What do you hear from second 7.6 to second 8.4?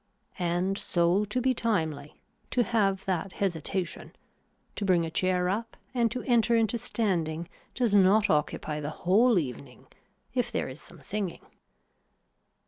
does not